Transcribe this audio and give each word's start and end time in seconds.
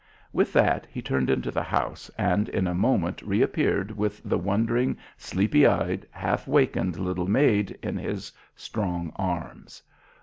With 0.33 0.51
that 0.53 0.87
he 0.89 0.99
turned 0.99 1.29
into 1.29 1.51
the 1.51 1.61
house, 1.61 2.09
and 2.17 2.49
in 2.49 2.65
a 2.65 2.73
moment 2.73 3.21
reappeared 3.21 3.91
with 3.95 4.19
the 4.25 4.39
wondering, 4.39 4.97
sleepy 5.15 5.67
eyed, 5.67 6.07
half 6.09 6.47
wakened 6.47 6.97
little 6.97 7.27
maid 7.27 7.77
in 7.83 7.97
his 7.97 8.31
strong 8.55 9.13
arms. 9.15 9.83